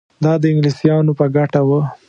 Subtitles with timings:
[0.23, 1.81] دا د انګلیسیانو په ګټه وه.